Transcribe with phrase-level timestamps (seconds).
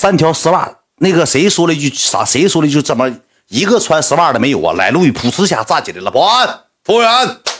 [0.00, 0.66] 三条丝袜，
[0.96, 2.24] 那个谁说了一句啥？
[2.24, 3.12] 谁说了一句怎么
[3.48, 4.72] 一个穿丝袜的没有啊？
[4.72, 6.48] 来路易噗呲下站起来了，保安、
[6.82, 7.10] 服务员，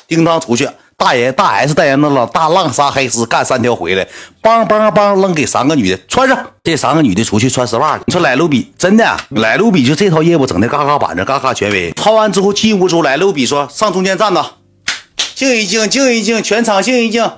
[0.08, 0.66] 叮当出去。
[0.96, 4.08] 大爷大 S 代言的了大浪莎黑丝干三条回来，
[4.42, 6.50] 梆梆梆扔给三个女的穿上。
[6.64, 8.00] 这三个女的出去穿丝袜。
[8.06, 11.93] 你说莱卢比真的，莱卢比就这套业务整的嘎嘎板正，嘎嘎权威。
[11.93, 14.54] 掏完之后进屋之后，莱卢比说上中间站着，
[15.35, 17.30] 静一静，静一静，全场静一静，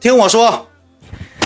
[0.00, 0.66] 听我说。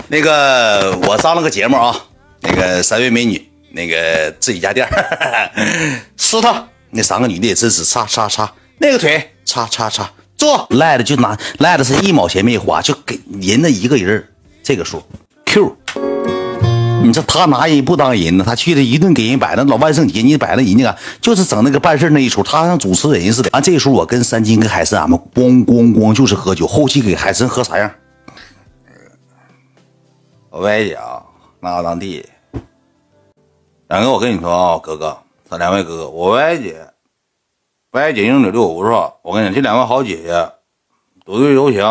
[0.08, 1.96] 那个我上了个节目啊，
[2.42, 4.88] 那个三位美女，那个自己家店，
[6.16, 10.10] 撕他那三个女的也真是擦擦擦，那个腿擦擦擦。
[10.36, 14.28] 坐赖的就拿赖的是一毛钱没花，就给人家一个人
[14.62, 15.02] 这个数
[15.46, 15.76] Q。
[17.04, 18.44] 你说他拿人不当人呢？
[18.46, 23.50] 他去了一顿给人摆那老万圣节，你摆那人家就是整那个办事那一出，他像主持人似的。
[23.52, 27.90] 完这时候我跟三金跟海参俺们咣咣咣就是喝酒，后期给海参喝啥样？
[30.50, 31.22] 我歪姐啊，
[31.60, 32.24] 那当地。
[33.92, 35.18] 两个我跟你说啊，哥哥，
[35.50, 36.94] 这两位哥哥，我歪姐。
[37.90, 40.50] 歪姐英姐对我不错，我跟你讲，这两位好姐姐，
[41.26, 41.84] 多对柔情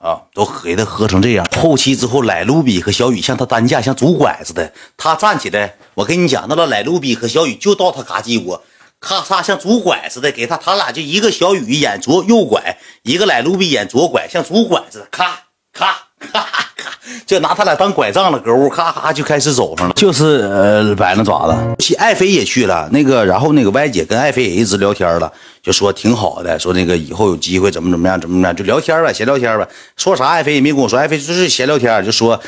[0.00, 1.46] 啊，都给他喝成这样。
[1.56, 4.72] 后期之后，莱卢比和小雨像他担架，像拄拐似的。
[4.96, 8.60] 他站起来，我跟你讲，那个莱卢比和小雨就到他嘎叽窝，
[8.98, 16.08] 咔嚓像拄拐似的，给他，他俩就一个小雨演左右拐，一个莱卢比演左拐，像拄拐似的，咔咔。
[16.20, 16.40] 咔
[16.76, 16.90] 咔，
[17.26, 21.94] 就拿他俩当拐杖了，搁屋咔咔就开始走上了，就是呃摆那爪子。
[21.98, 25.32] 爱妃也去了，那个然后那个歪姐跟爱妃也一直聊天了，
[25.62, 29.66] 就说挺好的，说那个以后有机会怎么怎么样怎么怎么样，就聊天呗，闲聊天呗。
[29.96, 32.38] 说啥爱妃也没跟我说，爱妃就是闲聊天，就说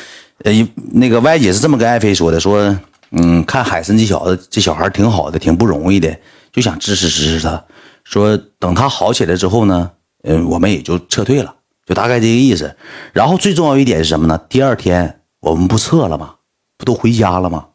[0.43, 0.51] 呃
[0.93, 2.77] 那个歪姐是这么跟爱妃说的，说
[3.11, 6.15] 嗯看海参这小子这小孩挺好的，挺不容易的，
[6.51, 7.63] 就想支持支持他，
[8.03, 9.89] 说等他好起来之后呢，
[10.23, 11.53] 嗯我们也就撤退了。
[11.85, 12.75] 就大概这个意思，
[13.11, 14.39] 然后最重要一点是什么呢？
[14.47, 16.35] 第二天我们不撤了吗？
[16.77, 17.67] 不都回家了吗？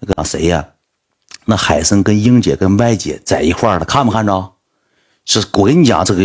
[0.00, 0.66] 那个谁呀？
[1.44, 4.52] 那海参跟英姐跟歪姐在一块儿了，看没看着？
[5.26, 6.22] 是我跟你讲，这个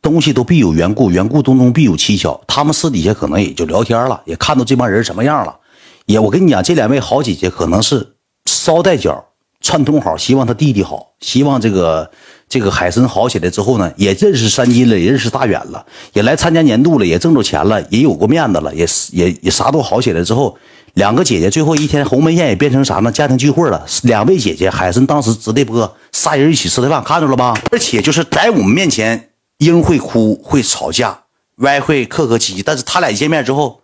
[0.00, 2.40] 东西都必有缘故，缘故当中必有蹊跷。
[2.46, 5.58] 他们私底下可能也就聊天了，也看到这帮人什么样了。
[6.06, 9.24] 也我跟你讲，这两位好姐姐可能是捎带脚
[9.60, 12.10] 串通好，希望他弟弟好，希望这个。
[12.52, 20.54] 这个海参好起来之后呢，也认识三金了，也认识大远了，也来参加年度了，也挣着钱了，也有过面子了，也是也也啥都好起来之后，
[20.92, 23.10] 两个姐姐最后一天鸿门宴也变成啥呢？
[23.10, 23.82] 家庭聚会了。
[24.02, 27.58] 两位姐姐，海参当时直的播，仨人一起吃的饭，看着了吧？
[27.70, 31.20] 而且就是在我们面前，英会哭会吵架，
[31.60, 33.80] 歪会客客气气，但是他俩见面之后，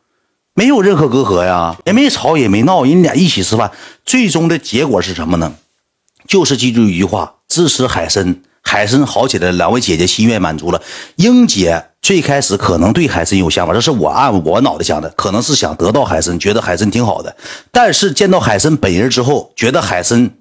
[0.52, 3.72] 没有任何隔阂呀，也没吵也没闹，人俩一起吃饭，
[4.04, 5.54] 最终的结果是什么呢？
[6.26, 8.42] 就是记住一句话：支持海参。
[8.68, 10.82] 海参好起来，两位姐姐心愿满足了。
[11.16, 17.34] 英姐最开始可能对海参有想法，这是我按我脑袋想的，可能是想得到海参，觉得海参挺好的。
[17.72, 20.32] 但是见到海参本人之后，觉得海参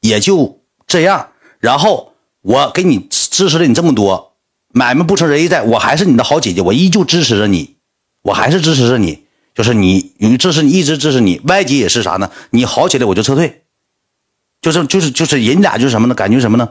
[0.00, 1.28] 也就这样。
[1.58, 4.32] 然后我给你支持了你这么多，
[4.72, 7.76] 买卖不成仁义在，我还是你的好姐姐，我依旧支持着你，
[8.22, 9.24] 我还是支持着你，
[9.54, 11.38] 就是你，你支持你，一直支持你。
[11.44, 12.30] 歪姐也是啥呢？
[12.48, 13.60] 你好起来我就撤退，
[14.62, 16.14] 就是就是就是人俩就是什么呢？
[16.14, 16.66] 感觉什么呢？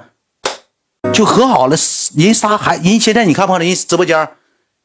[1.13, 1.75] 就和好了，
[2.15, 4.29] 人仨还人现在你看不看人直播间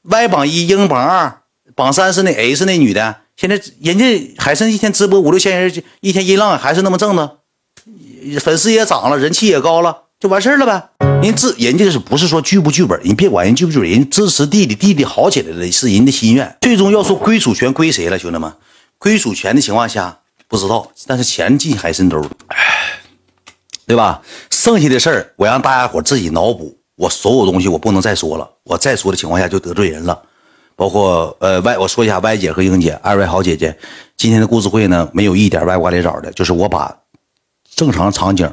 [0.03, 1.43] ？Y 榜一，英榜二，
[1.75, 3.17] 榜三是那 H 那女的。
[3.37, 7.39] 现在人家海参一天直播五六千人，一天音浪还是那么正的，
[8.41, 10.89] 粉丝也涨了，人气也高了，就完事儿了呗。
[11.23, 12.99] 人支人家是不是说剧不剧本？
[13.03, 16.57] 人别管人剧不剧本，人支持弟弟，弟弟好起来了是人的心愿。
[16.63, 18.51] 最终要说归属权归谁了，兄弟们？
[18.97, 22.25] 归属权的情况下不知道，但是钱进海参兜。
[23.85, 24.23] 对吧？
[24.63, 26.79] 剩下的事儿我让大家伙自己脑补。
[26.95, 30.23] 我所有东西我不能再说了，我再说的情况下就得罪人了。
[30.77, 33.77] 包括呃歪，我说一下歪姐和英姐二位好姐姐，
[34.17, 36.97] 今天的故事会呢没有一点歪瓜裂枣的，就是我把
[37.75, 38.49] 正常场景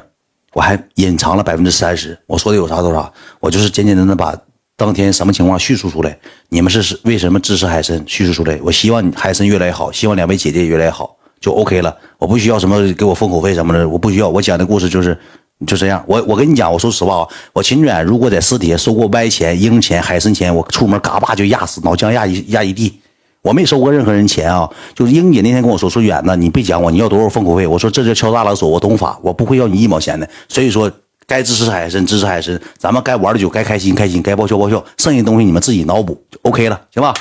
[0.52, 2.18] 我还隐藏了百分之三十。
[2.26, 4.36] 我说的有啥都啥，我就是简简单单把
[4.76, 6.18] 当天什么情况叙述出来。
[6.48, 8.58] 你们是是为什么支持海参叙述出来？
[8.64, 11.16] 我希望海参越来越好，希望两位姐姐越来越好。
[11.40, 14.28] 就 OK 了，我不需要什么给我封口费什么的，我不需要。
[14.28, 15.18] 我讲的故事就是
[15.66, 16.02] 就这样。
[16.06, 23.00] 我我跟你讲，我说实话啊，我秦远如果在私底下收过歪钱、英钱、海参钱，我出门嘎巴就压死，脑浆压一压一地。
[23.42, 24.68] 我没收过任何人钱啊。
[24.94, 27.66] 就是英姐那天跟我说说远子，你别讲我，你要多少封口费？
[27.66, 30.28] 我说这叫敲诈勒索，我懂法，我不会要你一毛钱的。
[30.48, 30.90] 所以说，
[31.26, 37.14] 该支持海参支持海参，咱们该玩的酒该开心开心，该报销报销，剩下东西你们自己脑补就 OK 了，行吧？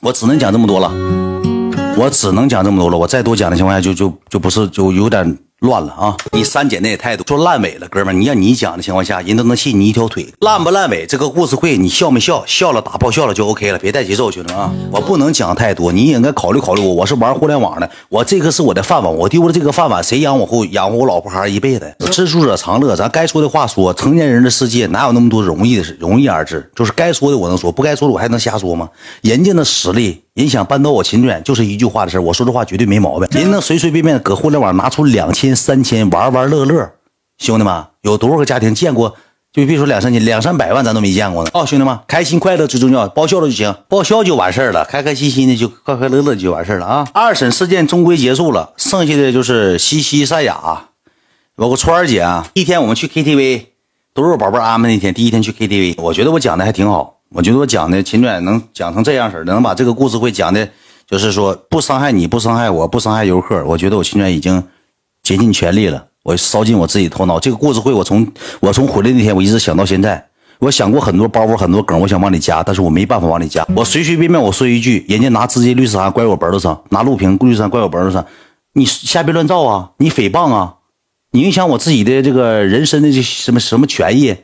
[0.00, 0.92] 我只能讲这么多了。
[1.96, 6.16] 我只能讲这么多了，我再多讲的情况下就就就不是就有点乱了啊！
[6.30, 10.24] 你三姐那也太多，说烂尾了，哥们儿，你让你讲的情况下，人都能信你一条腿。
[10.38, 11.04] 烂不烂尾？
[11.04, 12.44] 这个故事会你笑没笑？
[12.46, 14.72] 笑了打爆笑了就 OK 了，别带节奏，兄弟们啊！
[14.92, 16.94] 我不能讲太多，你也应该考虑考虑我。
[16.94, 21.92] 我是玩互联网的，我这个是我的饭碗，我丢了这个饭碗，谁养我后养活我老婆孩儿一辈子？
[22.12, 23.92] 知足者常乐，咱该说的话说。
[23.94, 25.96] 成年人的世界哪有那么多容易的事？
[25.98, 28.88] 容易二字，就是该说的我能说，不该说的我还能瞎说吗？
[29.22, 30.22] 人家的实力。
[30.38, 33.26] 人想扳倒我秦远，就是一句话的事我说这话绝对没毛病。
[33.32, 36.92] 人能随随便便搁互联网拿出两千、三千玩玩乐乐，
[37.38, 39.16] 兄弟们，有多少个家庭见过？
[39.52, 41.50] 就别说两三千、两三百万，咱都没见过呢。
[41.54, 47.08] 哦，兄弟们，开心快乐最重要，报销了就行，报销就完事儿了，开开心心的就快快乐乐就完事儿了啊！
[47.12, 50.90] 二审事件终归结束了，剩下的就是西西、赛亚，
[51.56, 52.46] 包括川儿姐啊。
[52.54, 53.64] 一天我们去 KTV，
[54.14, 57.17] 都是我宝贝安排那天，第一天去 KTV，我觉得我讲的还挺好。
[57.30, 60.68] 我觉得我讲的秦远能讲成这样式的，能把这个故事会讲的，
[61.06, 63.64] 就是说不伤害你，不伤害我，不伤害游客。
[63.64, 64.62] 我觉得我秦远已经
[65.22, 67.38] 竭尽全力了，我烧尽我自己头脑。
[67.38, 68.26] 这个故事会，我从
[68.60, 70.26] 我从回来那天，我一直想到现在。
[70.60, 73.64] 我想过很多包袱，很多梗，我想往里加，但是我没办法往里加。
[73.76, 78.26] 我随随便便我说一句，人家拿直接律师函怪我脖子上，拿录屏律师函怪我脖子上，
[78.72, 80.74] 你瞎编乱造啊，你诽谤啊，
[81.30, 84.34] 你影响我自己的这个人身的这什么什么权益。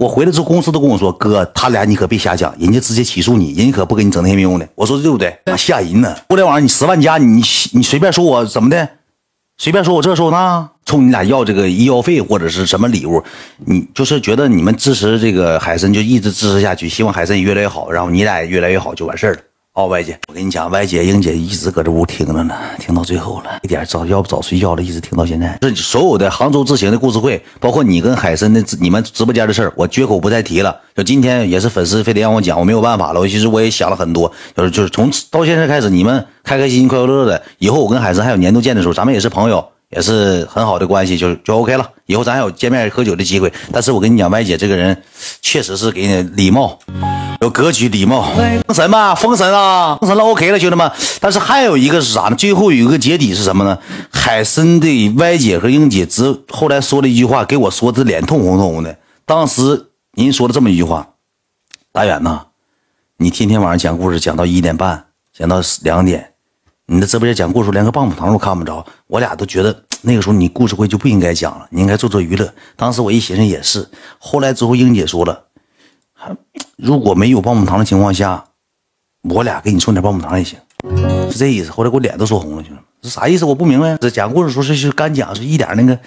[0.00, 5.36] 我回来之后，公司都跟我说：“哥，他俩你可别瞎讲，人家直接起诉你，人家可不给你整那些没用的。”我说对不对？
[5.58, 6.16] 吓人呢！
[6.30, 7.42] 互联网上你十万加，你
[7.74, 8.88] 你随便说我怎么的，
[9.58, 13.22] 随便说我这说那，冲你俩要这个医药费或者是什么礼物，
[13.66, 19.40] 你就是觉得你们支持这个海参，就一直支持下去，希望海参越来越好，然后你俩也越来越好，就完事儿了。
[19.80, 25.56] 哦，歪姐，我跟你讲，歪姐、英姐一直搁这屋听着呢，听到最后了，一点早要不早睡觉了，一直听到现在。
[25.58, 30.78] 这所有的杭州之行的故事会，包括你跟海参的你们直播间的事儿，我绝口不再提了。
[30.94, 33.20] 就今天也是粉丝非得让我讲，我没有办法了。
[33.20, 37.42] 我其实我也想了很多，就是就是从到现在开始，你们开开心心、快快乐乐的。
[37.58, 39.66] 以后我跟海参还有年度见的时候，咱们也是朋友，
[39.96, 41.88] 也是很好的关系，就就 OK 了。
[42.04, 43.50] 以后咱还有见面喝酒的机会。
[43.72, 45.02] 但是我跟你讲，歪姐这个人
[45.40, 46.78] 确实是给你礼貌。
[47.40, 48.34] 有格局、礼貌，
[48.66, 50.92] 封神吧，封神啊，封神了，OK 了，兄弟们。
[51.20, 52.36] 但是还有一个是啥呢？
[52.36, 53.78] 最后有一个结底是什么呢？
[54.12, 58.98] 海参的歪姐和英姐之后来说了一句话，给我说的脸通红通红的。
[59.24, 61.14] 当时您说了这么一句话
[61.92, 62.42] ：“大远呐，
[63.16, 66.34] 你天天晚上讲故事讲到一点半，讲到两点，
[66.84, 72.52] 你的直播间讲故事连个棒棒糖都看不着。”我俩都觉得 那个时候你故事会就不应该讲了，你应该做做娱乐。
[72.76, 73.88] 当时我一寻思也是。
[74.18, 75.46] 后来之后，英姐说了。
[76.76, 78.44] 如果没有棒棒糖的情况下，
[79.28, 80.58] 我俩给你送点棒棒糖也行，
[81.30, 81.70] 是这意思。
[81.70, 83.44] 后来给我脸都说红了，兄弟们，是啥意思？
[83.44, 83.96] 我不明白。
[83.98, 85.98] 这讲故事说是是干讲，是一点那个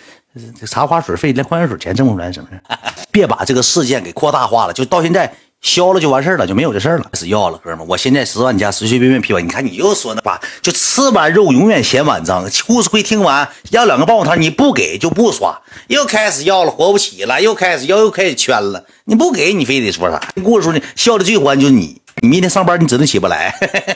[0.68, 2.62] 茶花水费，连矿泉水钱挣不出来，是不是？
[3.12, 5.34] 别把这个事件给扩大化了，就到现在。
[5.64, 7.10] 消了就完事了，就没有这事了。
[7.12, 9.44] 开始要了，哥们，我现在十万加，随随便便批完。
[9.44, 12.44] 你看你又说那把，就吃完肉永远嫌碗脏。
[12.68, 18.86] 故事会听完要两个棒棒糖，你不给就不刷，又开始要了，活不起了，又开始要，又开始圈了。
[19.06, 20.22] 你不给你非得说啥？
[20.44, 22.02] 故事说呢，笑的最欢就是你。
[22.22, 23.54] 你明天上班你指定起不来，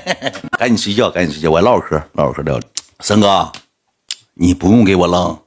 [0.58, 1.52] 赶紧睡觉，赶紧睡觉。
[1.52, 2.60] 我唠嗑，唠嗑聊。
[3.02, 3.52] 森哥，
[4.34, 5.40] 你不用给我扔，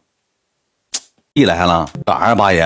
[1.35, 2.63] 一来了，干啥呀，八爷？